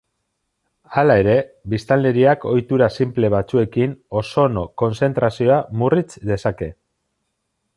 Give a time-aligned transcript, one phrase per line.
[1.01, 1.33] Hala ere,
[1.73, 3.93] biztanleriak ohitura sinple batzuekin
[4.23, 6.73] ozono kontzentrazioa murritz dezake.